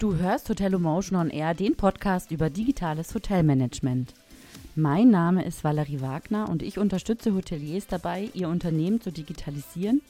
[0.00, 4.14] Du hörst Hotel Emotion on Air, den Podcast über digitales Hotelmanagement.
[4.74, 10.00] Mein Name ist Valerie Wagner und ich unterstütze Hoteliers dabei, ihr Unternehmen zu digitalisieren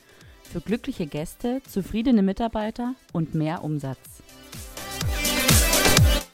[0.45, 4.23] für glückliche Gäste, zufriedene Mitarbeiter und mehr Umsatz.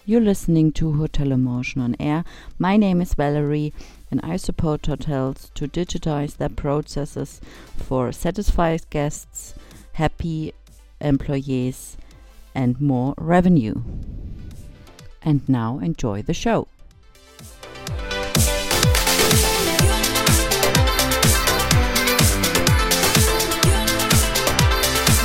[0.07, 2.23] You're listening to Hotel Emotion on Air.
[2.59, 3.73] My name is Valerie
[4.11, 7.41] and I support hotels to digitize their processes
[7.89, 9.55] for satisfied guests,
[9.95, 10.53] happy
[11.01, 11.97] employees
[12.55, 13.77] and more revenue.
[15.23, 16.69] And now enjoy the show.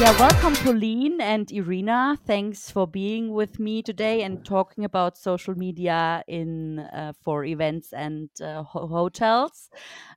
[0.03, 2.19] Yeah, welcome, Pauline and Irina.
[2.27, 7.93] Thanks for being with me today and talking about social media in uh, for events
[7.93, 9.69] and uh, ho hotels.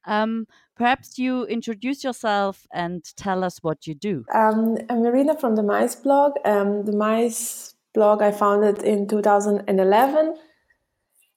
[0.05, 4.25] Um, perhaps you introduce yourself and tell us what you do.
[4.35, 6.33] Um, I'm Irina from the MICE blog.
[6.45, 10.35] Um, the MICE blog I founded in 2011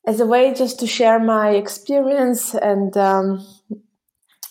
[0.08, 3.46] as a way just to share my experience and um,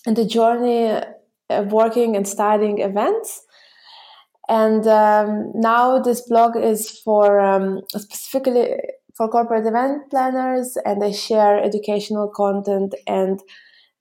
[0.06, 1.02] and the journey
[1.50, 3.42] of working and studying events
[4.48, 8.76] and um, now this blog is for um, specifically
[9.16, 13.40] for corporate event planners, and I share educational content and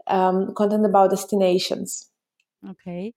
[0.08, 2.10] um, content about destinations.
[2.70, 3.14] Okay.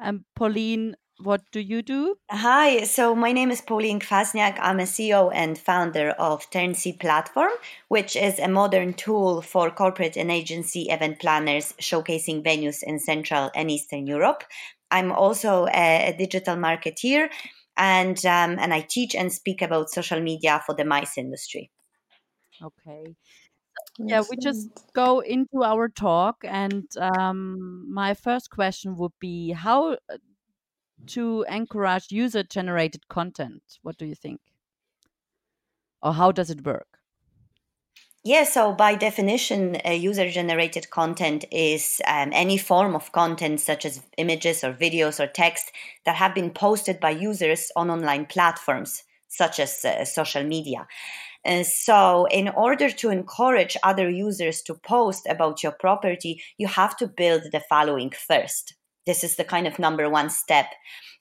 [0.00, 2.16] Um, Pauline, what do you do?
[2.30, 4.58] Hi, so my name is Pauline Kwasniak.
[4.60, 7.52] I'm a CEO and founder of Turnkey Platform,
[7.88, 13.50] which is a modern tool for corporate and agency event planners showcasing venues in Central
[13.54, 14.44] and Eastern Europe.
[14.90, 17.30] I'm also a, a digital marketeer,
[17.76, 21.70] and um, and I teach and speak about social media for the MICE industry.
[22.62, 23.14] Okay.
[23.98, 29.94] Yeah, we just go into our talk, and um, my first question would be how
[29.94, 30.18] uh,
[31.08, 33.78] to encourage user generated content.
[33.82, 34.40] What do you think?
[36.02, 36.95] Or how does it work?
[38.26, 43.84] Yeah, so by definition, uh, user generated content is um, any form of content, such
[43.86, 45.70] as images or videos or text,
[46.04, 50.88] that have been posted by users on online platforms, such as uh, social media.
[51.44, 56.96] And so, in order to encourage other users to post about your property, you have
[56.96, 58.74] to build the following first.
[59.06, 60.66] This is the kind of number one step.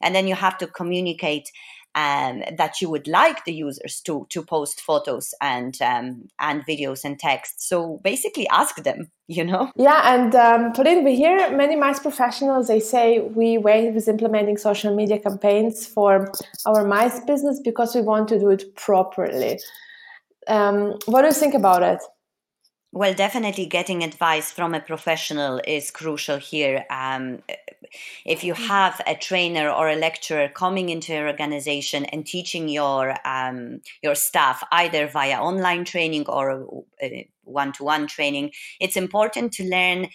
[0.02, 1.52] And then you have to communicate
[1.96, 7.06] um, that you would like the users to to post photos and um, and videos
[7.06, 7.68] and text.
[7.68, 9.12] So basically, ask them.
[9.28, 9.72] You know.
[9.76, 12.68] Yeah, and um, Pauline, we hear many MICE professionals.
[12.68, 16.32] They say we wait with implementing social media campaigns for
[16.68, 19.60] our MICE business because we want to do it properly.
[20.48, 22.04] Um, what do you think about it?
[22.96, 26.86] Well, definitely getting advice from a professional is crucial here.
[26.90, 27.42] Um,
[28.26, 28.68] if you mm.
[28.68, 34.16] have a trainer or a lecturer coming into your organization and teaching your um, your
[34.16, 36.66] staff either via online training or
[37.44, 40.06] one to one training, it's important to learn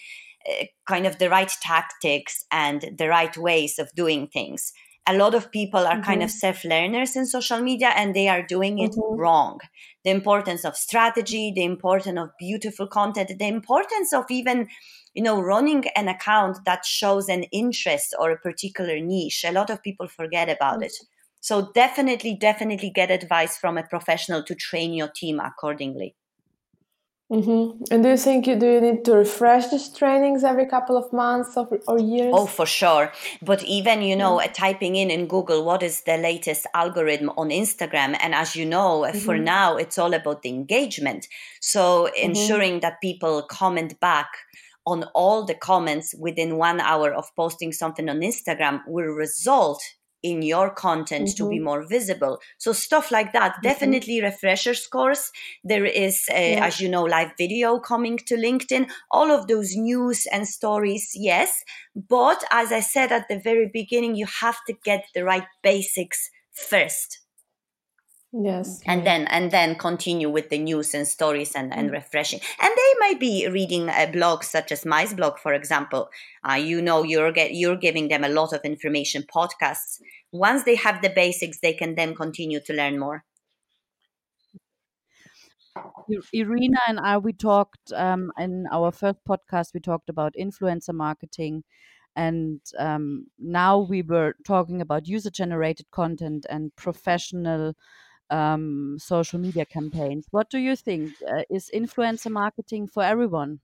[0.49, 4.73] uh, kind of the right tactics and the right ways of doing things
[5.11, 6.03] a lot of people are mm-hmm.
[6.03, 6.39] kind of mm-hmm.
[6.39, 9.19] self learners in social media and they are doing it mm-hmm.
[9.19, 9.59] wrong.
[10.05, 14.69] The importance of strategy, the importance of beautiful content, the importance of even
[15.15, 19.71] you know running an account that shows an interest or a particular niche a lot
[19.71, 20.85] of people forget about mm-hmm.
[20.85, 20.93] it
[21.41, 26.15] so definitely definitely get advice from a professional to train your team accordingly
[27.31, 27.85] Mm-hmm.
[27.93, 31.13] And do you think you do you need to refresh these trainings every couple of
[31.13, 32.35] months or, or years?
[32.37, 33.13] Oh, for sure.
[33.41, 34.53] But even you know, mm-hmm.
[34.53, 39.03] typing in in Google what is the latest algorithm on Instagram, and as you know,
[39.03, 39.19] mm-hmm.
[39.19, 41.29] for now it's all about the engagement.
[41.61, 42.31] So mm-hmm.
[42.31, 44.27] ensuring that people comment back
[44.87, 49.83] on all the comments within one hour of posting something on Instagram will result
[50.23, 51.37] in your content mm-hmm.
[51.37, 51.65] to be mm-hmm.
[51.65, 53.63] more visible so stuff like that mm-hmm.
[53.63, 55.31] definitely refreshers course
[55.65, 56.67] there is uh, yeah.
[56.67, 61.63] as you know live video coming to linkedin all of those news and stories yes
[62.09, 66.31] but as i said at the very beginning you have to get the right basics
[66.53, 67.21] first
[68.33, 71.95] yes and then and then continue with the news and stories and, and mm.
[71.95, 72.41] refreshing.
[72.61, 76.11] And they might be reading a blog such as my blog for example.
[76.49, 80.01] Uh, you know you're get you're giving them a lot of information podcasts.
[80.31, 83.25] Once they have the basics they can then continue to learn more.
[86.33, 89.69] Irina and I, we talked um, in our first podcast.
[89.75, 91.63] We talked about influencer marketing,
[92.17, 97.75] and um, now we were talking about user-generated content and professional
[98.31, 100.27] um, social media campaigns.
[100.31, 101.13] What do you think?
[101.27, 103.61] Uh, is influencer marketing for everyone?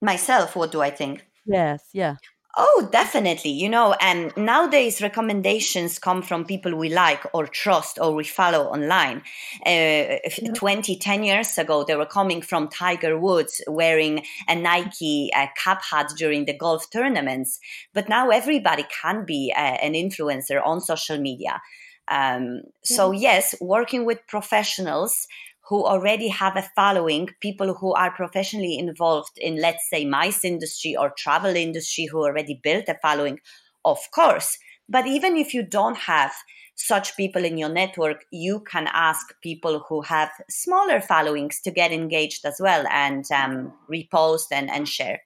[0.00, 1.26] Myself, what do I think?
[1.46, 2.16] Yes, yeah.
[2.58, 3.50] Oh, definitely.
[3.50, 8.24] You know, and um, nowadays recommendations come from people we like or trust or we
[8.24, 9.18] follow online.
[9.66, 10.52] Uh, yeah.
[10.54, 15.82] 20, 10 years ago, they were coming from Tiger Woods wearing a Nike uh, cap
[15.82, 17.60] hat during the golf tournaments.
[17.92, 21.60] But now everybody can be uh, an influencer on social media.
[22.08, 25.26] Um, so, yes, working with professionals
[25.68, 30.96] who already have a following, people who are professionally involved in, let's say, MICE industry
[30.96, 33.40] or travel industry who already built a following,
[33.84, 34.58] of course.
[34.88, 36.32] But even if you don't have
[36.76, 41.90] such people in your network, you can ask people who have smaller followings to get
[41.90, 45.20] engaged as well and um, repost and, and share.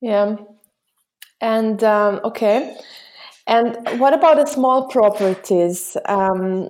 [0.00, 0.36] Yeah.
[1.40, 2.76] And um, okay.
[3.46, 5.96] And what about the small properties?
[6.06, 6.68] Um,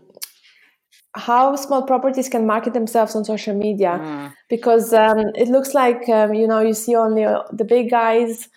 [1.15, 3.99] how small properties can market themselves on social media?
[4.01, 4.33] Mm.
[4.49, 8.49] Because um, it looks like um, you know you see only uh, the big guys,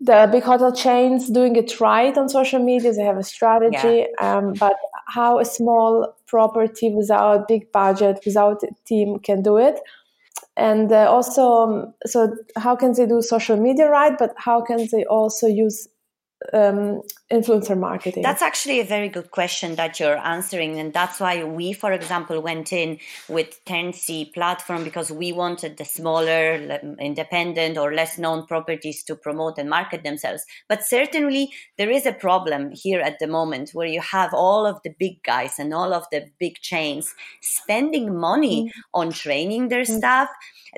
[0.00, 2.92] the big hotel chains doing it right on social media.
[2.92, 4.36] They have a strategy, yeah.
[4.36, 4.76] Um, but
[5.08, 9.80] how a small property without big budget, without a team, can do it?
[10.56, 14.86] and uh, also um, so how can they do social media right but how can
[14.92, 15.88] they also use
[16.52, 17.00] um,
[17.32, 18.22] influencer marketing?
[18.22, 22.40] That's actually a very good question that you're answering, and that's why we, for example,
[22.40, 22.98] went in
[23.28, 26.54] with Turnkey platform because we wanted the smaller,
[27.00, 30.44] independent, or less known properties to promote and market themselves.
[30.68, 34.80] But certainly, there is a problem here at the moment where you have all of
[34.84, 38.80] the big guys and all of the big chains spending money mm-hmm.
[39.00, 39.98] on training their mm-hmm.
[39.98, 40.28] staff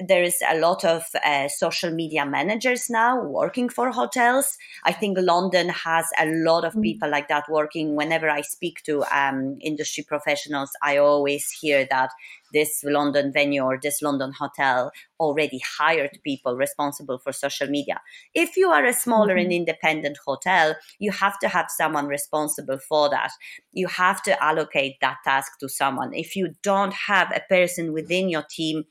[0.02, 4.56] there is a lot of uh, social media managers now working for hotels.
[4.82, 6.82] I think London has a lot of mm.
[6.82, 7.96] people like that working.
[7.96, 12.10] Whenever I speak to um, industry professionals, I always hear that
[12.52, 18.00] this London venue or this London hotel already hired people responsible for social media.
[18.34, 19.44] If you are a smaller mm-hmm.
[19.44, 23.32] and independent hotel, you have to have someone responsible for that.
[23.72, 26.14] You have to allocate that task to someone.
[26.14, 28.84] If you don't have a person within your team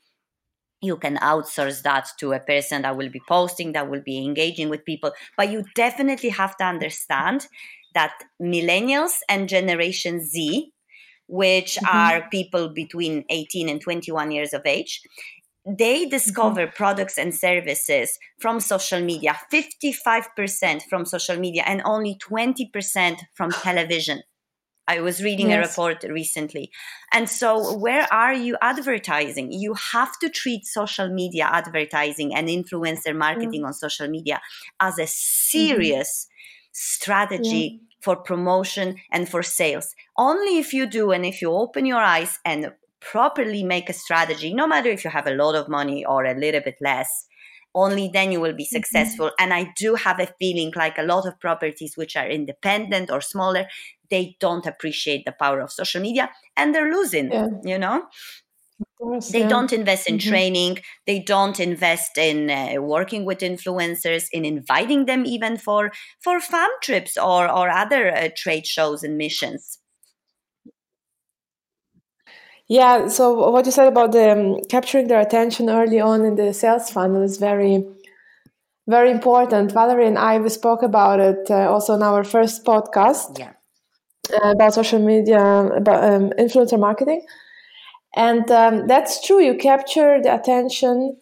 [0.83, 4.69] you can outsource that to a person that will be posting that will be engaging
[4.69, 7.47] with people but you definitely have to understand
[7.93, 10.71] that millennials and generation z
[11.27, 11.97] which mm-hmm.
[11.97, 15.01] are people between 18 and 21 years of age
[15.65, 16.09] they mm-hmm.
[16.09, 16.75] discover mm-hmm.
[16.75, 24.21] products and services from social media 55% from social media and only 20% from television
[24.87, 25.65] I was reading yes.
[25.65, 26.71] a report recently.
[27.11, 29.51] And so, where are you advertising?
[29.51, 33.67] You have to treat social media advertising and influencer marketing mm.
[33.67, 34.41] on social media
[34.79, 36.69] as a serious mm-hmm.
[36.73, 37.87] strategy yeah.
[38.01, 39.95] for promotion and for sales.
[40.17, 44.53] Only if you do and if you open your eyes and properly make a strategy,
[44.53, 47.27] no matter if you have a lot of money or a little bit less,
[47.75, 48.75] only then you will be mm-hmm.
[48.75, 49.27] successful.
[49.27, 49.43] Mm-hmm.
[49.43, 53.21] And I do have a feeling like a lot of properties which are independent or
[53.21, 53.67] smaller,
[54.09, 57.47] they don't appreciate the power of social media and they're losing, yeah.
[57.63, 58.03] you know?
[58.97, 59.49] Course, they yeah.
[59.49, 60.29] don't invest in mm-hmm.
[60.29, 66.39] training they don't invest in uh, working with influencers in inviting them even for for
[66.39, 69.79] fam trips or or other uh, trade shows and missions
[72.67, 73.07] yeah.
[73.07, 76.89] So what you said about the um, capturing their attention early on in the sales
[76.89, 77.85] funnel is very,
[78.87, 79.71] very important.
[79.71, 83.39] Valerie and I we spoke about it uh, also in our first podcast.
[83.39, 83.53] Yeah.
[84.33, 87.25] Uh, about social media, about um, influencer marketing,
[88.15, 89.41] and um, that's true.
[89.43, 91.17] You capture the attention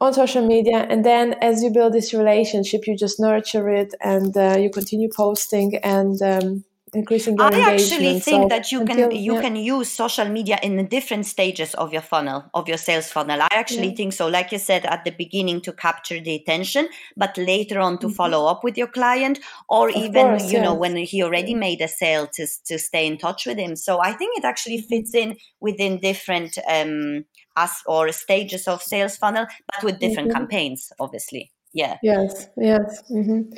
[0.00, 4.34] on social media, and then as you build this relationship, you just nurture it, and
[4.34, 6.64] uh, you continue posting and um,
[6.94, 9.40] increasing your I actually think so that you until, can you yeah.
[9.40, 13.40] can use social media in the different stages of your funnel of your sales funnel.
[13.42, 13.94] I actually yeah.
[13.94, 14.28] think so.
[14.28, 18.14] Like you said at the beginning to capture the attention, but later on to mm-hmm.
[18.14, 21.80] follow up with your client, or of even course, you know when he already made
[21.80, 23.76] a sale to to stay in touch with him.
[23.76, 24.88] So I think it actually mm-hmm.
[24.88, 27.24] fits in within different um
[27.56, 30.38] as or stages of sales funnel, but with different mm-hmm.
[30.38, 31.52] campaigns, obviously.
[31.72, 31.98] Yeah.
[32.02, 32.48] Yes.
[32.56, 33.02] Yes.
[33.10, 33.54] Mm-hmm.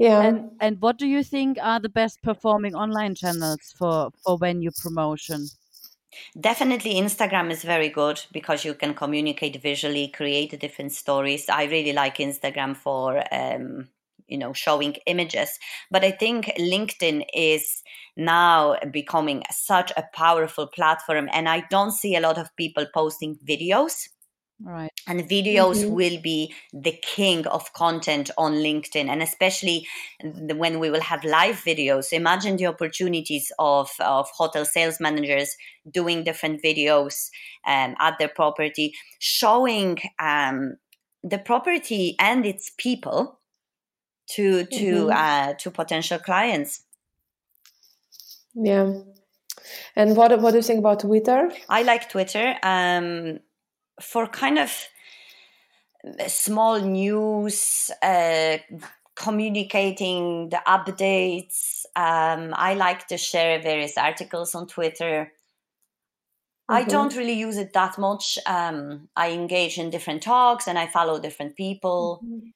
[0.00, 0.22] Yeah.
[0.22, 4.70] And, and what do you think are the best performing online channels for for venue
[4.82, 5.46] promotion?
[6.40, 11.50] Definitely, Instagram is very good because you can communicate visually, create different stories.
[11.50, 13.88] I really like Instagram for um,
[14.26, 15.58] you know showing images,
[15.90, 17.82] but I think LinkedIn is
[18.16, 23.36] now becoming such a powerful platform, and I don't see a lot of people posting
[23.46, 24.08] videos
[24.62, 24.90] Right.
[25.06, 25.94] And videos mm-hmm.
[25.94, 29.86] will be the king of content on LinkedIn, and especially
[30.22, 32.12] when we will have live videos.
[32.12, 35.56] Imagine the opportunities of, of hotel sales managers
[35.90, 37.30] doing different videos
[37.66, 40.76] um, at their property, showing um,
[41.22, 43.40] the property and its people
[44.32, 45.10] to to mm-hmm.
[45.10, 46.84] uh, to potential clients.
[48.54, 48.92] Yeah.
[49.96, 51.50] And what what do you think about Twitter?
[51.68, 52.56] I like Twitter.
[52.62, 53.38] Um,
[54.00, 54.72] for kind of
[56.28, 58.58] small news, uh,
[59.14, 61.84] communicating the updates.
[61.96, 65.32] Um, I like to share various articles on Twitter.
[66.70, 66.72] Mm-hmm.
[66.72, 68.38] I don't really use it that much.
[68.46, 72.20] Um, I engage in different talks and I follow different people.
[72.24, 72.48] Mm-hmm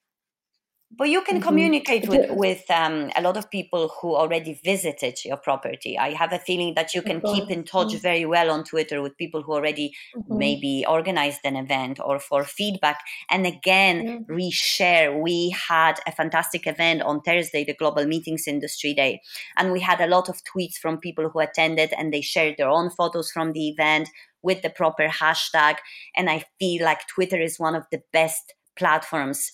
[0.96, 1.48] but you can mm-hmm.
[1.48, 5.98] communicate with with um, a lot of people who already visited your property.
[5.98, 7.98] I have a feeling that you can keep in touch mm-hmm.
[7.98, 10.38] very well on twitter with people who already mm-hmm.
[10.38, 12.98] maybe organized an event or for feedback.
[13.30, 15.20] And again reshare.
[15.20, 19.20] We had a fantastic event on thursday the global meetings industry day.
[19.56, 22.68] And we had a lot of tweets from people who attended and they shared their
[22.68, 24.08] own photos from the event
[24.42, 25.76] with the proper hashtag.
[26.16, 29.52] And i feel like twitter is one of the best platforms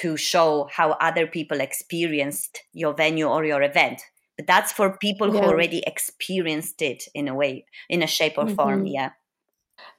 [0.00, 4.00] to show how other people experienced your venue or your event
[4.36, 5.40] but that's for people yeah.
[5.40, 8.54] who already experienced it in a way in a shape or mm-hmm.
[8.54, 9.10] form yeah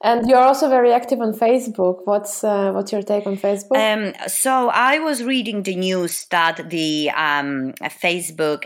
[0.02, 2.00] and you're also very active on Facebook.
[2.04, 3.76] What's uh, what's your take on Facebook?
[3.76, 8.64] Um, so I was reading the news that the um, Facebook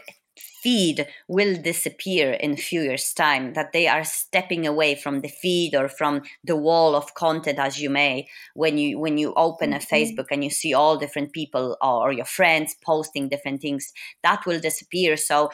[0.63, 5.29] feed will disappear in a few years time that they are stepping away from the
[5.29, 9.73] feed or from the wall of content as you may when you when you open
[9.73, 9.95] a mm-hmm.
[9.95, 14.61] facebook and you see all different people or your friends posting different things that will
[14.61, 15.51] disappear so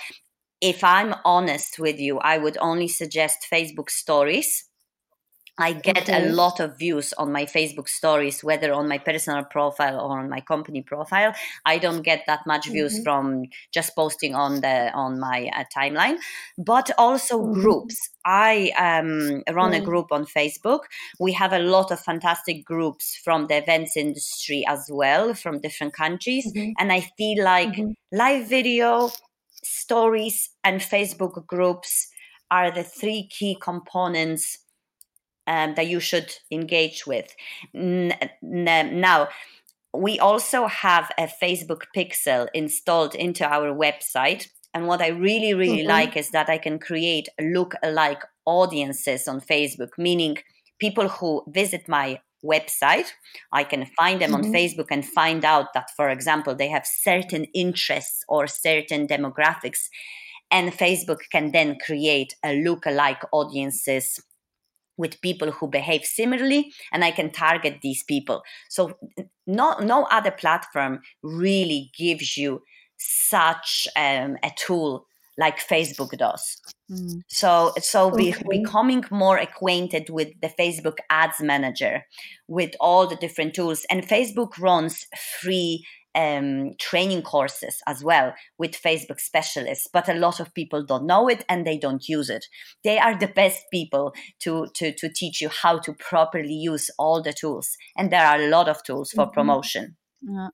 [0.61, 4.65] if i'm honest with you i would only suggest facebook stories
[5.59, 6.29] I get okay.
[6.29, 10.29] a lot of views on my Facebook stories, whether on my personal profile or on
[10.29, 11.35] my company profile.
[11.65, 13.03] I don't get that much views mm-hmm.
[13.05, 16.19] from just posting on the on my uh, timeline,
[16.59, 17.61] but also mm-hmm.
[17.61, 18.11] groups.
[18.25, 20.81] I um, run a group on Facebook.
[21.19, 25.95] We have a lot of fantastic groups from the events industry as well, from different
[25.95, 26.73] countries, mm-hmm.
[26.79, 27.93] and I feel like mm-hmm.
[28.13, 29.11] live video,
[29.63, 32.09] stories, and Facebook groups
[32.51, 34.59] are the three key components
[35.47, 37.35] um, that you should engage with.
[37.73, 39.29] Now,
[39.95, 44.49] we also have a Facebook pixel installed into our website.
[44.75, 45.89] And what I really, really mm-hmm.
[45.89, 50.37] like is that I can create look-alike audiences on Facebook, meaning
[50.79, 53.07] people who visit my website.
[53.53, 54.47] I can find them mm-hmm.
[54.47, 59.89] on Facebook and find out that, for example, they have certain interests or certain demographics.
[60.51, 64.21] And Facebook can then create a look-alike audiences
[64.97, 68.93] with people who behave similarly and i can target these people so
[69.47, 72.63] no no other platform really gives you
[72.99, 75.07] such um, a tool
[75.39, 76.57] like facebook does
[76.91, 77.21] mm.
[77.29, 78.33] so so okay.
[78.33, 82.03] be, becoming more acquainted with the facebook ads manager
[82.49, 85.07] with all the different tools and facebook runs
[85.41, 85.85] free
[86.17, 91.29] um, training courses as well with Facebook specialists, but a lot of people don't know
[91.29, 92.47] it and they don't use it.
[92.83, 97.23] They are the best people to, to, to teach you how to properly use all
[97.23, 97.77] the tools.
[97.97, 99.35] And there are a lot of tools for mm-hmm.
[99.35, 99.97] promotion.
[100.23, 100.49] Yeah.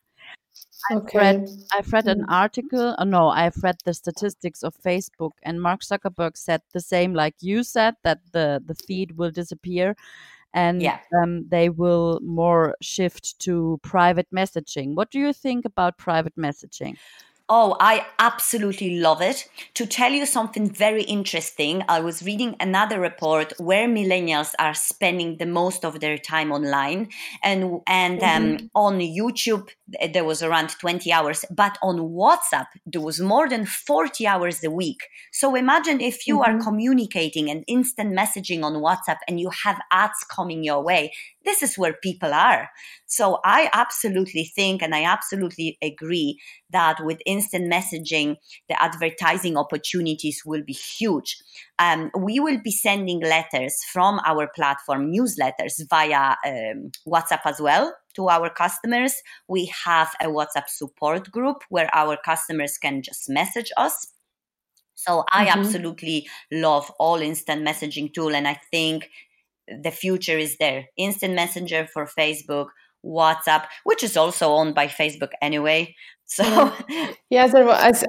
[0.90, 1.19] I've okay.
[1.19, 2.25] read I've read an mm.
[2.28, 2.97] article.
[2.99, 7.37] Oh no, I've read the statistics of Facebook, and Mark Zuckerberg said the same, like
[7.40, 9.95] you said, that the the feed will disappear,
[10.55, 10.99] and yeah.
[11.23, 14.95] um, they will more shift to private messaging.
[14.95, 16.97] What do you think about private messaging?
[17.49, 19.49] Oh, I absolutely love it.
[19.75, 25.37] To tell you something very interesting, I was reading another report where millennials are spending
[25.39, 27.09] the most of their time online,
[27.43, 28.65] and and um, mm-hmm.
[28.65, 29.69] um, on YouTube
[30.13, 34.71] there was around twenty hours, but on WhatsApp there was more than forty hours a
[34.71, 35.03] week.
[35.33, 36.57] So imagine if you mm-hmm.
[36.57, 41.13] are communicating and instant messaging on WhatsApp, and you have ads coming your way
[41.45, 42.71] this is where people are.
[43.07, 48.37] So I absolutely think and I absolutely agree that with instant messaging,
[48.69, 51.37] the advertising opportunities will be huge.
[51.79, 57.95] Um, we will be sending letters from our platform, newsletters via um, WhatsApp as well
[58.15, 59.15] to our customers.
[59.49, 64.09] We have a WhatsApp support group where our customers can just message us.
[64.95, 65.59] So I mm-hmm.
[65.59, 69.09] absolutely love all instant messaging tool and I think
[69.67, 70.87] the future is there.
[70.97, 72.69] Instant Messenger for Facebook,
[73.05, 75.95] WhatsApp, which is also owned by Facebook anyway.
[76.33, 76.73] So
[77.29, 77.55] yes,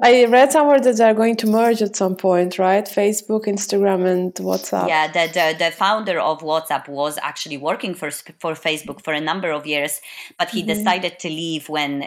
[0.02, 2.86] I read somewhere that they're going to merge at some point, right?
[2.86, 4.88] Facebook, Instagram, and WhatsApp.
[4.88, 9.20] Yeah, the, the, the founder of WhatsApp was actually working for for Facebook for a
[9.20, 10.00] number of years,
[10.38, 10.68] but he mm-hmm.
[10.68, 12.06] decided to leave when uh,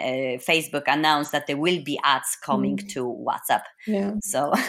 [0.50, 2.88] Facebook announced that there will be ads coming mm.
[2.94, 3.62] to WhatsApp.
[3.86, 4.14] Yeah.
[4.22, 4.52] So.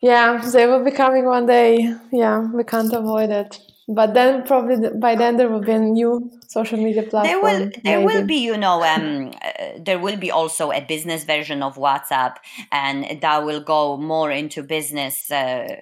[0.00, 1.92] Yeah, they will be coming one day.
[2.12, 3.58] Yeah, we can't avoid it.
[3.88, 7.24] But then probably by then there will be a new social media platform.
[7.24, 8.04] There will there maybe.
[8.04, 12.36] will be you know um, uh, there will be also a business version of WhatsApp,
[12.70, 15.30] and that will go more into business.
[15.30, 15.80] Uh,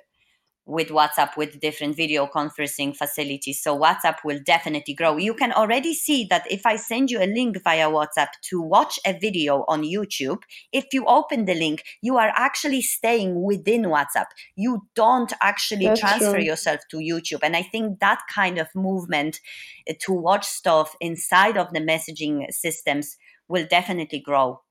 [0.67, 3.63] with WhatsApp with different video conferencing facilities.
[3.63, 5.17] So WhatsApp will definitely grow.
[5.17, 8.99] You can already see that if I send you a link via WhatsApp to watch
[9.07, 10.43] a video on YouTube,
[10.73, 14.27] if you open the link, you are actually staying within WhatsApp.
[14.57, 16.43] You don't actually That's transfer true.
[16.45, 17.41] yourself to YouTube.
[17.43, 19.41] And I think that kind of movement
[19.89, 23.17] uh, to watch stuff inside of the messaging systems
[23.49, 24.63] will definitely grow.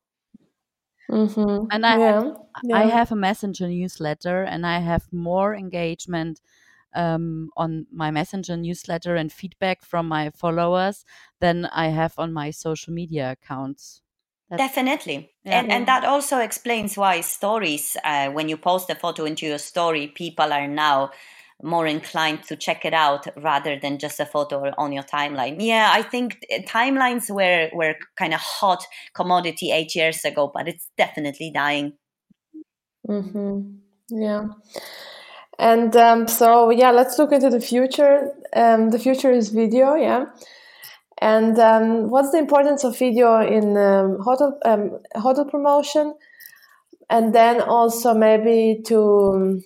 [1.11, 1.65] Mm-hmm.
[1.71, 2.13] And I, yeah.
[2.13, 2.77] Have, yeah.
[2.77, 6.41] I have a messenger newsletter and I have more engagement
[6.93, 11.05] um, on my messenger newsletter and feedback from my followers
[11.41, 14.01] than I have on my social media accounts.
[14.49, 15.31] That's, Definitely.
[15.43, 15.59] Yeah.
[15.59, 19.57] And, and that also explains why stories, uh, when you post a photo into your
[19.57, 21.11] story, people are now
[21.63, 25.57] more inclined to check it out rather than just a photo on your timeline.
[25.59, 28.83] Yeah, I think timelines were were kind of hot
[29.13, 31.93] commodity eight years ago, but it's definitely dying.
[33.07, 33.77] Mm-hmm.
[34.09, 34.47] Yeah.
[35.57, 38.31] And um, so, yeah, let's look into the future.
[38.53, 40.25] Um, the future is video, yeah.
[41.21, 46.13] And um, what's the importance of video in um, hotel um, hotel promotion?
[47.09, 48.99] And then also maybe to
[49.33, 49.63] um,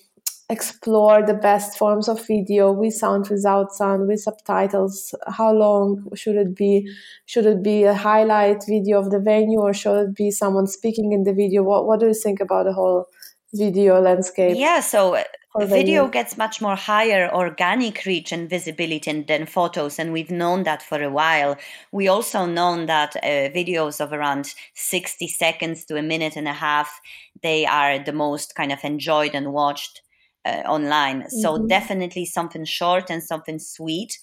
[0.49, 5.13] explore the best forms of video with sound without sound with subtitles.
[5.27, 6.89] How long should it be?
[7.25, 11.11] Should it be a highlight video of the venue or should it be someone speaking
[11.11, 11.61] in the video?
[11.63, 13.05] What, what do you think about the whole
[13.53, 15.23] video landscape yeah so uh,
[15.65, 20.83] video gets much more higher organic reach and visibility than photos and we've known that
[20.83, 21.57] for a while.
[21.91, 26.53] We also known that uh, videos of around 60 seconds to a minute and a
[26.53, 27.01] half
[27.41, 30.01] they are the most kind of enjoyed and watched
[30.45, 31.21] uh, online.
[31.21, 31.39] Mm-hmm.
[31.39, 34.17] So definitely something short and something sweet.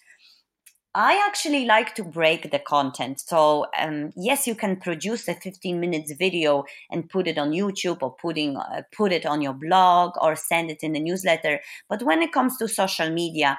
[0.94, 3.20] I actually like to break the content.
[3.20, 7.98] So um, yes, you can produce a 15 minutes video and put it on YouTube
[8.00, 11.60] or putting uh, put it on your blog or send it in the newsletter.
[11.90, 13.58] But when it comes to social media,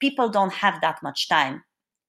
[0.00, 1.64] people don't have that much time.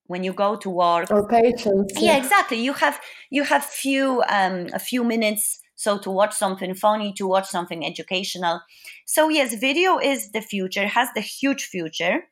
[0.06, 2.58] When you go to work or patience, yeah, exactly.
[2.58, 2.98] You have
[3.30, 7.84] you have few um, a few minutes so to watch something funny, to watch something
[7.84, 8.60] educational.
[9.04, 12.22] So yes, video is the future, has the huge future.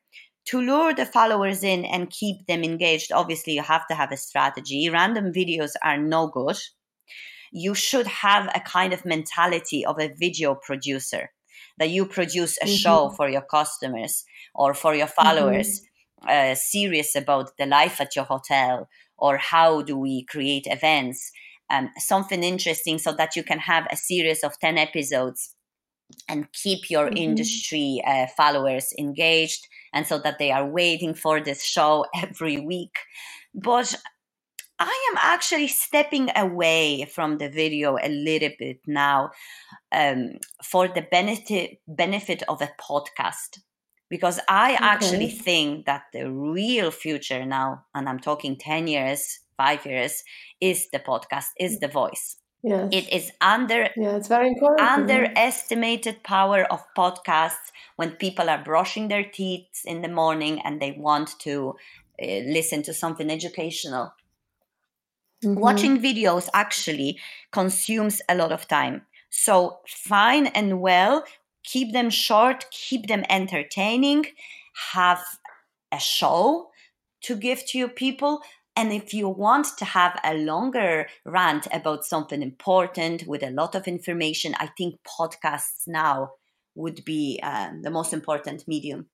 [0.47, 4.17] To lure the followers in and keep them engaged, obviously you have to have a
[4.17, 4.89] strategy.
[4.89, 6.59] Random videos are no good.
[7.51, 11.31] You should have a kind of mentality of a video producer
[11.79, 12.75] that you produce a mm-hmm.
[12.75, 15.81] show for your customers or for your followers,
[16.23, 16.53] mm-hmm.
[16.53, 21.33] uh, serious about the life at your hotel or how do we create events
[21.71, 25.55] um, something interesting so that you can have a series of 10 episodes
[26.29, 27.17] and keep your mm-hmm.
[27.17, 32.95] industry uh, followers engaged and so that they are waiting for this show every week
[33.55, 33.95] but
[34.81, 39.31] I am actually stepping away from the video a little bit now
[39.93, 43.59] um, for the benefit benefit of a podcast
[44.09, 44.85] because I okay.
[44.85, 50.14] actually think that the real future now, and I'm talking ten years five years
[50.61, 52.37] is the podcast, is the voice.
[52.62, 52.88] Yes.
[52.92, 59.25] It is under yeah, it's very underestimated power of podcasts when people are brushing their
[59.25, 61.75] teeth in the morning and they want to
[62.23, 64.12] uh, listen to something educational.
[65.44, 65.59] Mm-hmm.
[65.59, 67.18] Watching videos actually
[67.51, 69.03] consumes a lot of time.
[69.31, 71.25] So, fine and well,
[71.64, 74.27] keep them short, keep them entertaining,
[74.92, 75.23] have
[75.90, 76.70] a show
[77.23, 78.42] to give to your people.
[78.77, 83.75] And if you want to have a longer rant about something important with a lot
[83.75, 86.33] of information, I think podcasts now
[86.75, 89.09] would be uh, the most important medium.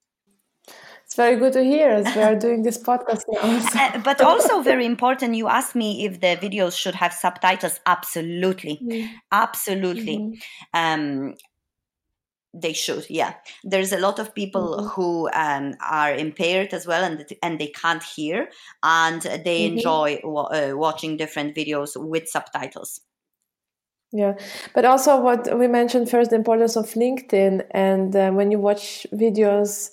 [1.04, 3.40] It's very good to hear as we are doing this podcast now.
[3.80, 7.78] uh, but also very important, you asked me if the videos should have subtitles.
[7.86, 8.80] Absolutely.
[8.82, 9.08] Mm.
[9.30, 10.18] Absolutely.
[10.18, 10.40] Mm-hmm.
[10.74, 11.34] Um,
[12.56, 14.86] they should yeah there's a lot of people mm-hmm.
[14.88, 18.48] who um, are impaired as well and and they can't hear
[18.82, 19.76] and they mm-hmm.
[19.76, 23.00] enjoy uh, watching different videos with subtitles
[24.12, 24.34] yeah
[24.74, 29.06] but also what we mentioned first the importance of linkedin and uh, when you watch
[29.12, 29.90] videos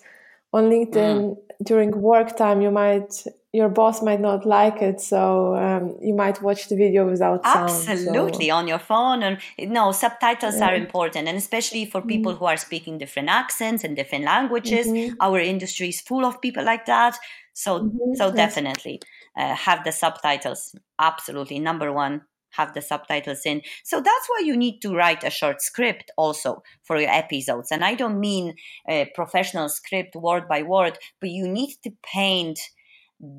[0.54, 1.38] on linkedin mm.
[1.63, 6.41] during work time you might your boss might not like it so um, you might
[6.41, 8.55] watch the video without sound absolutely so.
[8.55, 10.69] on your phone and no subtitles yeah.
[10.69, 12.39] are important and especially for people mm-hmm.
[12.39, 15.13] who are speaking different accents and different languages mm-hmm.
[15.21, 17.15] our industry is full of people like that
[17.53, 18.15] so mm-hmm.
[18.15, 18.99] so definitely
[19.37, 22.21] uh, have the subtitles absolutely number one
[22.53, 23.63] have the subtitles in.
[23.83, 27.71] So that's why you need to write a short script also for your episodes.
[27.71, 28.53] And I don't mean
[28.87, 32.59] a professional script word by word, but you need to paint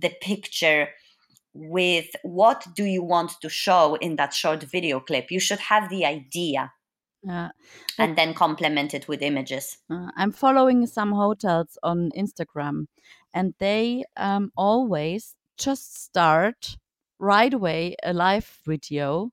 [0.01, 0.89] the picture
[1.53, 5.31] with what do you want to show in that short video clip.
[5.31, 6.73] You should have the idea.
[7.29, 7.49] Uh,
[7.99, 9.79] and then complement it with images.
[9.91, 12.85] Uh, I'm following some hotels on Instagram,
[13.33, 16.77] and they um, always just start
[17.19, 19.31] right away a live video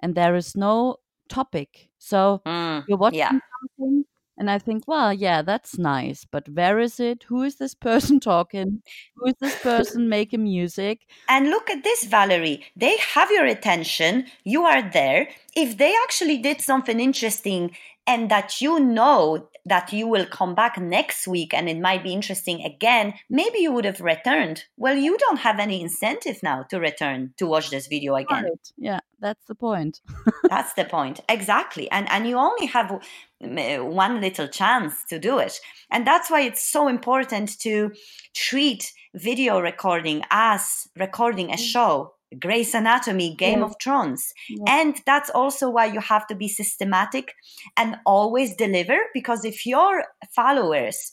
[0.00, 0.96] and there is no
[1.28, 1.90] topic.
[1.98, 3.38] So mm, you're watching yeah.
[3.78, 4.04] something
[4.40, 7.24] and I think, well, yeah, that's nice, but where is it?
[7.24, 8.82] Who is this person talking?
[9.16, 11.06] Who is this person making music?
[11.28, 12.64] And look at this, Valerie.
[12.74, 14.24] They have your attention.
[14.44, 15.28] You are there.
[15.54, 17.76] If they actually did something interesting
[18.10, 22.12] and that you know that you will come back next week and it might be
[22.12, 24.64] interesting again, maybe you would have returned.
[24.76, 28.44] Well, you don't have any incentive now to return to watch this video again.
[28.44, 28.72] Right.
[28.76, 30.00] Yeah, that's the point.
[30.48, 31.20] that's the point.
[31.28, 31.88] Exactly.
[31.92, 33.00] And and you only have
[33.38, 35.60] one little chance to do it.
[35.92, 37.92] And that's why it's so important to
[38.34, 41.72] treat video recording as recording a mm.
[41.72, 43.64] show Grey's Anatomy, Game yeah.
[43.64, 44.32] of Thrones.
[44.48, 44.64] Yeah.
[44.68, 47.34] And that's also why you have to be systematic
[47.76, 51.12] and always deliver because if your followers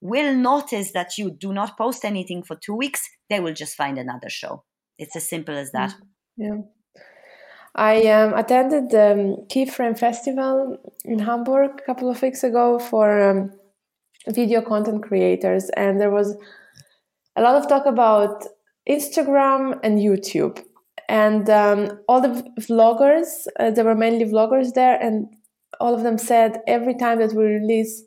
[0.00, 3.98] will notice that you do not post anything for two weeks, they will just find
[3.98, 4.64] another show.
[4.98, 5.94] It's as simple as that.
[6.36, 6.58] Yeah.
[7.74, 13.20] I um, attended the um, Keyframe Festival in Hamburg a couple of weeks ago for
[13.30, 13.52] um,
[14.28, 16.36] video content creators, and there was
[17.34, 18.44] a lot of talk about
[18.88, 20.62] Instagram and YouTube.
[21.08, 25.26] And um, all the vloggers, uh, there were mainly vloggers there, and
[25.80, 28.02] all of them said every time that we release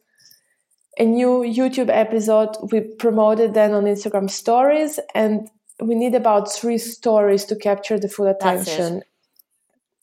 [1.00, 5.48] a new YouTube episode, we promote it then on Instagram stories, and
[5.80, 9.04] we need about three stories to capture the full attention.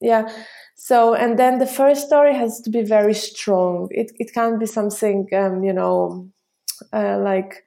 [0.01, 0.31] Yeah.
[0.77, 3.89] So, and then the first story has to be very strong.
[3.91, 6.29] It, it can't be something, um, you know,
[6.93, 7.65] uh, like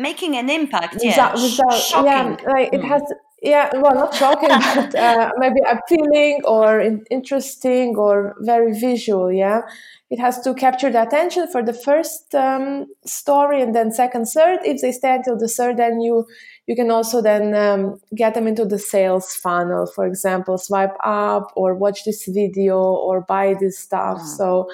[0.00, 2.06] making an impact yeah without, shocking.
[2.06, 2.88] yeah like it mm.
[2.88, 3.02] has
[3.42, 9.60] yeah well not shocking but uh, maybe appealing or in, interesting or very visual yeah
[10.10, 14.58] it has to capture the attention for the first um, story and then second third
[14.64, 16.26] if they stay until the third then you
[16.66, 21.50] you can also then um, get them into the sales funnel for example swipe up
[21.56, 24.36] or watch this video or buy this stuff mm.
[24.36, 24.68] so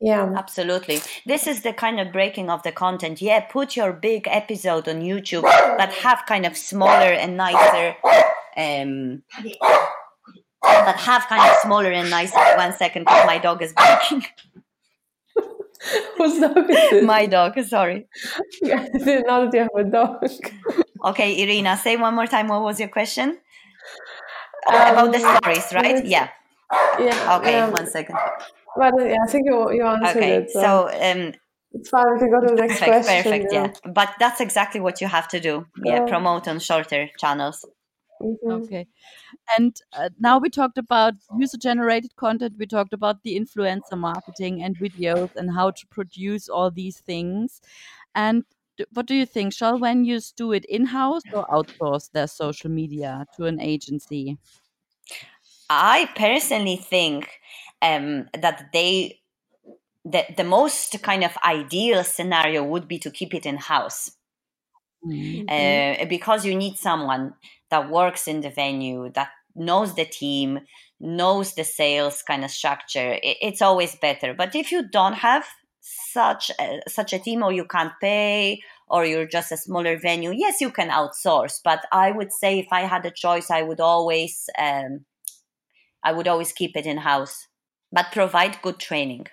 [0.00, 4.28] yeah absolutely this is the kind of breaking of the content yeah put your big
[4.28, 5.42] episode on youtube
[5.76, 7.96] but have kind of smaller and nicer
[8.56, 9.22] um
[10.62, 14.24] but have kind of smaller and nicer one second because my dog is barking
[16.16, 17.04] Whose dog is it?
[17.04, 18.08] My dog, sorry.
[18.60, 20.24] Yeah, I didn't know that you have a dog.
[21.04, 23.38] okay, Irina, say one more time what was your question?
[24.68, 26.04] Um, About the stories, right?
[26.04, 26.28] Yeah.
[26.98, 27.38] Yeah.
[27.38, 27.70] Okay, yeah.
[27.70, 28.16] one second.
[28.76, 30.50] But yeah, I think you, you answered okay, it.
[30.50, 31.32] So, so um,
[31.72, 32.12] it's fine.
[32.12, 33.22] We can go to the next perfect, question.
[33.22, 33.52] Perfect.
[33.52, 33.72] Yeah.
[33.84, 33.90] yeah.
[33.92, 35.66] but that's exactly what you have to do.
[35.84, 37.64] Yeah, promote on shorter channels.
[38.20, 38.50] Mm-hmm.
[38.50, 38.86] Okay.
[39.56, 42.54] And uh, now we talked about user generated content.
[42.58, 47.60] We talked about the influencer marketing and videos and how to produce all these things.
[48.14, 48.44] And
[48.92, 49.52] what do you think?
[49.52, 54.38] Shall when venues do it in house or outsource their social media to an agency?
[55.70, 57.28] I personally think
[57.82, 59.20] um, that they
[60.04, 64.12] the, the most kind of ideal scenario would be to keep it in house
[65.06, 65.44] mm-hmm.
[65.48, 67.34] uh, because you need someone
[67.70, 70.60] that works in the venue that knows the team,
[71.00, 74.32] knows the sales kind of structure, it, it's always better.
[74.34, 75.44] But if you don't have
[75.80, 80.32] such a, such a team, or you can't pay, or you're just a smaller venue,
[80.34, 81.60] yes, you can outsource.
[81.62, 85.04] But I would say if I had a choice, I would always um,
[86.02, 87.48] I would always keep it in house,
[87.92, 89.26] but provide good training.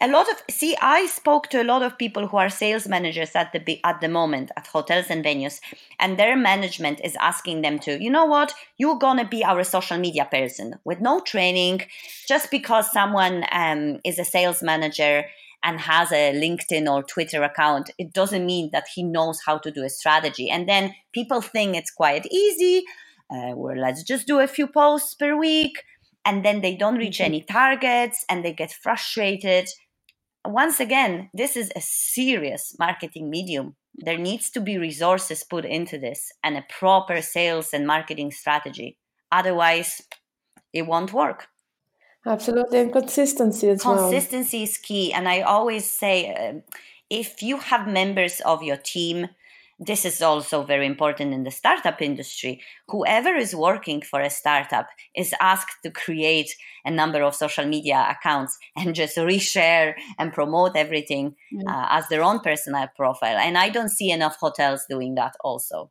[0.00, 3.34] A lot of see i spoke to a lot of people who are sales managers
[3.34, 5.60] at the at the moment at hotels and venues
[5.98, 8.54] and their management is asking them to you know what?
[8.76, 11.82] You're gonna be our social media person with no training.
[12.26, 15.24] Just because someone um, is a sales manager
[15.64, 19.70] and has a linkedin or twitter account it doesn't mean that he knows how to
[19.70, 20.50] do a strategy.
[20.50, 22.84] And then people think it's quite easy.
[23.30, 25.84] Uh, where let's just do a few posts per week
[26.28, 27.32] and then they don't reach mm-hmm.
[27.32, 29.66] any targets and they get frustrated.
[30.44, 33.76] Once again, this is a serious marketing medium.
[33.94, 38.98] There needs to be resources put into this and a proper sales and marketing strategy.
[39.32, 40.02] Otherwise,
[40.74, 41.46] it won't work.
[42.26, 44.10] Absolutely, and consistency as consistency well.
[44.10, 45.12] Consistency is key.
[45.14, 46.60] And I always say uh,
[47.08, 49.28] if you have members of your team
[49.78, 52.60] this is also very important in the startup industry.
[52.88, 56.50] Whoever is working for a startup is asked to create
[56.84, 61.36] a number of social media accounts and just reshare and promote everything
[61.68, 63.36] uh, as their own personal profile.
[63.36, 65.90] And I don't see enough hotels doing that also.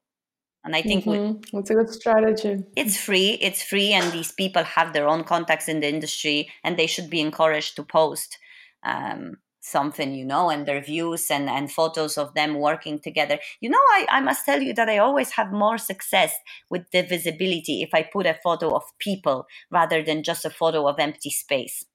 [0.65, 1.39] And I think mm-hmm.
[1.53, 2.57] we, it's a good strategy.
[2.75, 3.37] It's free.
[3.39, 7.09] It's free, and these people have their own contacts in the industry, and they should
[7.09, 8.37] be encouraged to post.
[8.83, 13.37] Um, something you know and their views and, and photos of them working together.
[13.61, 16.33] You know I, I must tell you that i always have more success
[16.69, 20.87] with the visibility if i put a photo of people rather than just a photo
[20.87, 21.85] of empty space.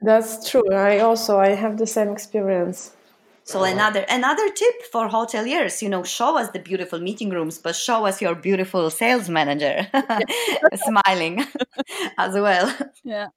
[0.00, 0.72] That's true.
[0.72, 2.96] I also i have the same experience.
[3.44, 7.74] So another another tip for hoteliers, you know, show us the beautiful meeting rooms, but
[7.74, 9.88] show us your beautiful sales manager
[10.86, 11.44] smiling
[12.18, 12.72] as well.
[13.02, 13.28] Yeah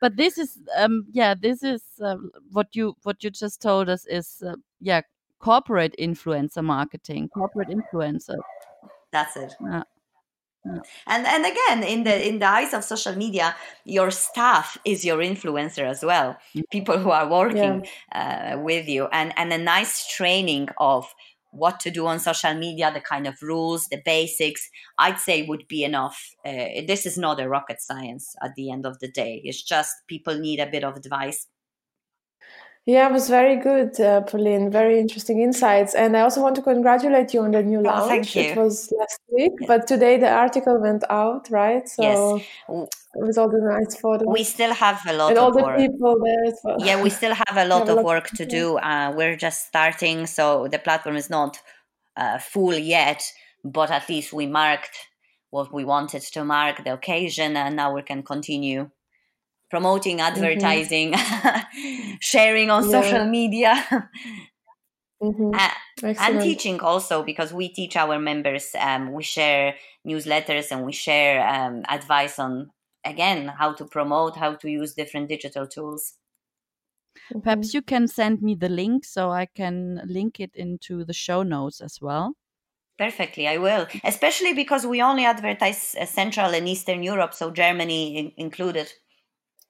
[0.00, 2.16] but this is um yeah this is uh,
[2.52, 5.00] what you what you just told us is uh, yeah
[5.38, 8.36] corporate influencer marketing corporate influencer
[9.12, 9.82] that's it yeah.
[10.66, 10.80] Yeah.
[11.06, 13.54] And and again, in the in the eyes of social media,
[13.84, 16.36] your staff is your influencer as well.
[16.54, 16.62] Mm.
[16.70, 18.54] People who are working yeah.
[18.56, 21.14] uh, with you, and and a nice training of
[21.50, 25.66] what to do on social media, the kind of rules, the basics, I'd say would
[25.68, 26.20] be enough.
[26.44, 29.40] Uh, this is not a rocket science at the end of the day.
[29.44, 31.46] It's just people need a bit of advice.
[32.86, 34.70] Yeah, it was very good, uh, Pauline.
[34.70, 35.92] Very interesting insights.
[35.96, 38.04] And I also want to congratulate you on the new launch.
[38.04, 38.42] Oh, thank you.
[38.42, 39.66] It was last week, yeah.
[39.66, 41.88] but today the article went out, right?
[41.88, 42.88] So yes.
[43.16, 44.28] with all the nice photos.
[44.28, 46.76] We still have a lot and all the people there.
[46.78, 48.78] Yeah, we still have a lot of work to do.
[48.78, 51.58] Uh, we're just starting, so the platform is not
[52.16, 53.20] uh, full yet,
[53.64, 54.96] but at least we marked
[55.50, 58.90] what we wanted to mark, the occasion, and now we can continue
[59.70, 60.34] promoting mm-hmm.
[60.34, 62.14] advertising mm-hmm.
[62.20, 63.02] sharing on yeah.
[63.02, 64.08] social media
[65.22, 65.50] mm-hmm.
[65.54, 69.74] uh, and teaching also because we teach our members um, we share
[70.06, 72.70] newsletters and we share um, advice on
[73.04, 76.14] again how to promote how to use different digital tools
[77.30, 77.40] mm-hmm.
[77.40, 81.42] perhaps you can send me the link so i can link it into the show
[81.42, 82.34] notes as well
[82.98, 83.86] Perfectly, I will.
[84.04, 88.90] Especially because we only advertise uh, Central and Eastern Europe, so Germany in- included.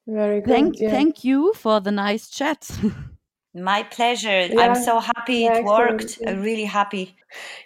[0.07, 0.53] Very good.
[0.53, 0.91] Thank, yeah.
[0.91, 2.71] thank you for the nice chat.
[3.55, 4.47] My pleasure.
[4.47, 4.61] Yeah.
[4.61, 6.19] I'm so happy yeah, it worked.
[6.21, 6.33] Yeah.
[6.33, 7.17] really happy.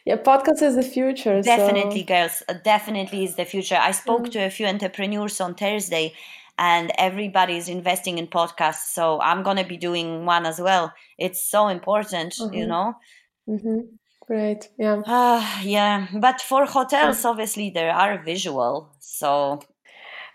[0.05, 1.42] Yeah, podcast is the future.
[1.42, 2.07] Definitely, so.
[2.07, 2.42] girls.
[2.64, 3.76] Definitely is the future.
[3.76, 4.33] I spoke mm.
[4.33, 6.14] to a few entrepreneurs on Thursday,
[6.59, 8.92] and everybody is investing in podcasts.
[8.94, 10.92] So I'm gonna be doing one as well.
[11.18, 12.55] It's so important, mm-hmm.
[12.55, 12.94] you know.
[13.48, 13.81] Mm-hmm.
[14.26, 14.68] Great.
[14.79, 15.03] Yeah.
[15.05, 16.07] Uh, yeah.
[16.14, 18.94] But for hotels, obviously, there are visual.
[19.00, 19.61] So.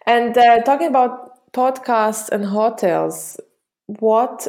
[0.06, 3.40] And uh, talking about podcasts and hotels,
[3.88, 4.48] what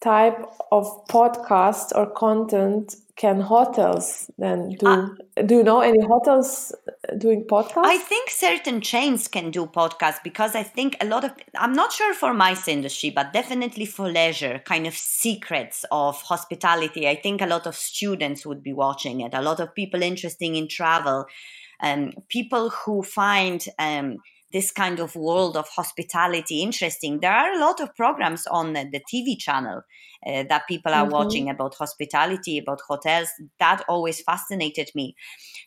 [0.00, 4.86] type of podcast or content can hotels then do?
[4.86, 5.08] Uh,
[5.46, 6.74] do you know any hotels
[7.16, 7.86] doing podcasts?
[7.86, 11.92] I think certain chains can do podcasts because I think a lot of, I'm not
[11.92, 17.08] sure for MICE industry, but definitely for leisure, kind of secrets of hospitality.
[17.08, 20.50] I think a lot of students would be watching it, a lot of people interested
[20.52, 21.26] in travel,
[21.80, 24.18] um, people who find, um,
[24.56, 27.20] this kind of world of hospitality interesting.
[27.20, 29.82] There are a lot of programs on the TV channel
[30.26, 31.12] uh, that people are mm-hmm.
[31.12, 33.28] watching about hospitality, about hotels.
[33.60, 35.14] That always fascinated me.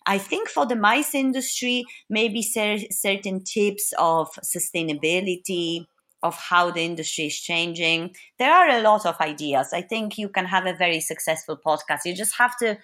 [0.07, 5.85] I think for the MICE industry, maybe cer- certain tips of sustainability,
[6.23, 8.15] of how the industry is changing.
[8.39, 9.69] There are a lot of ideas.
[9.71, 11.99] I think you can have a very successful podcast.
[12.05, 12.77] You just have to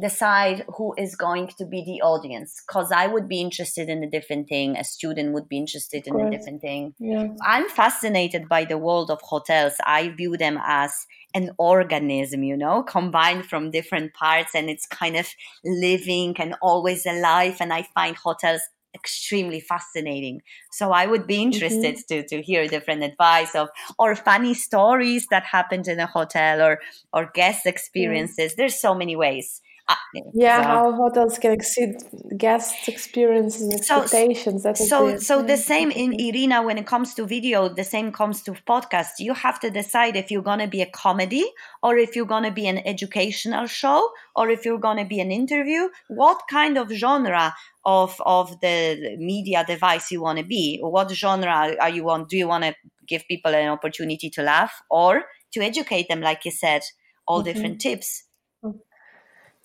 [0.00, 4.08] decide who is going to be the audience because I would be interested in a
[4.08, 4.76] different thing.
[4.76, 6.94] A student would be interested in a different thing.
[6.98, 7.28] Yeah.
[7.42, 9.74] I'm fascinated by the world of hotels.
[9.84, 15.16] I view them as an organism, you know, combined from different parts and it's kind
[15.16, 15.28] of
[15.64, 17.58] living and always alive.
[17.60, 18.62] And I find hotels
[18.94, 20.40] extremely fascinating.
[20.70, 22.22] So I would be interested mm-hmm.
[22.22, 23.68] to to hear different advice of
[23.98, 26.80] or funny stories that happened in a hotel or
[27.12, 28.52] or guest experiences.
[28.52, 28.56] Yeah.
[28.56, 29.60] There's so many ways.
[29.86, 29.94] Uh,
[30.32, 30.68] yeah, so.
[30.68, 31.96] how hotels can exceed
[32.38, 34.62] guest experiences and expectations.
[34.62, 38.42] So, so, so the same in Irina when it comes to video, the same comes
[38.44, 39.10] to podcast.
[39.18, 41.44] You have to decide if you're gonna be a comedy
[41.82, 45.90] or if you're gonna be an educational show or if you're gonna be an interview.
[46.08, 47.52] What kind of genre
[47.84, 50.78] of of the media device you want to be?
[50.80, 52.30] What genre are you want?
[52.30, 52.74] Do you want to
[53.06, 56.80] give people an opportunity to laugh or to educate them, like you said,
[57.28, 57.52] all mm-hmm.
[57.52, 58.24] different tips?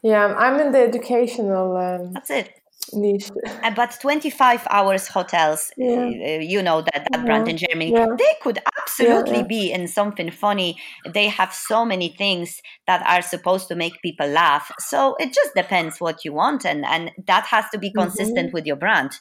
[0.04, 1.76] Yeah, I'm in the educational.
[1.78, 2.54] Um, That's it.
[2.94, 3.30] Niche.
[3.46, 6.06] Uh, but 25 hours hotels, yeah.
[6.06, 7.26] uh, you know that, that yeah.
[7.26, 8.08] brand in Germany, yeah.
[8.18, 10.78] they could absolutely be in something funny.
[11.06, 14.72] They have so many things that are supposed to make people laugh.
[14.80, 18.54] So it just depends what you want, and, and that has to be consistent mm-hmm.
[18.54, 19.12] with your brand.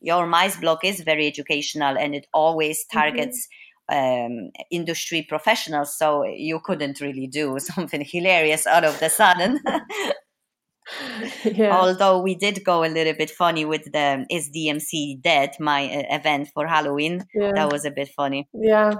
[0.00, 2.98] Your MICE blog is very educational and it always mm-hmm.
[2.98, 3.38] targets.
[3.38, 9.60] Mm-hmm um, industry professionals, so you couldn't really do something hilarious out of the sudden.
[11.44, 11.76] yeah.
[11.76, 16.16] Although we did go a little bit funny with the is DMC dead my uh,
[16.16, 17.26] event for Halloween.
[17.34, 17.52] Yeah.
[17.52, 18.48] That was a bit funny.
[18.52, 18.94] Yeah,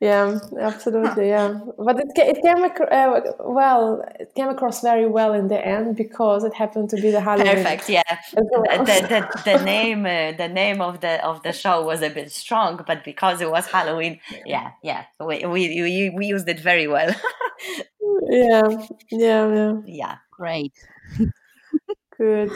[0.00, 1.28] yeah, absolutely.
[1.28, 4.04] Yeah, but it it came ac- uh, well.
[4.18, 7.54] It came across very well in the end because it happened to be the Halloween.
[7.54, 7.88] Perfect.
[7.88, 8.02] Yeah.
[8.34, 8.84] Well.
[8.84, 12.32] the, the, the name uh, the name of the of the show was a bit
[12.32, 16.88] strong, but because it was Halloween, yeah, yeah, we we we, we used it very
[16.88, 17.10] well.
[18.28, 18.62] yeah,
[19.10, 19.72] yeah, yeah.
[19.86, 20.16] Yeah.
[20.30, 20.74] Great.
[22.18, 22.50] Good.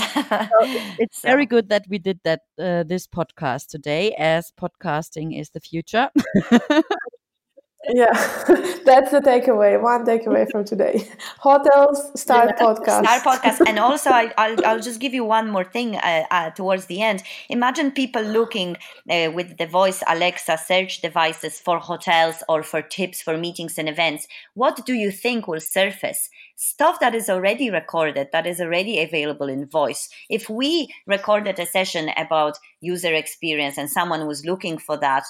[0.98, 1.28] it's so.
[1.28, 6.10] very good that we did that uh, this podcast today, as podcasting is the future.
[7.88, 8.12] yeah,
[8.84, 9.80] that's the takeaway.
[9.80, 13.04] One takeaway from today: hotels start podcast.
[13.04, 16.50] Start podcast, and also I, will I'll just give you one more thing uh, uh,
[16.50, 17.22] towards the end.
[17.48, 18.76] Imagine people looking
[19.08, 23.88] uh, with the voice Alexa search devices for hotels or for tips for meetings and
[23.88, 24.26] events.
[24.54, 26.28] What do you think will surface?
[26.60, 30.10] stuff that is already recorded, that is already available in voice.
[30.28, 35.24] If we recorded a session about user experience and someone was looking for that,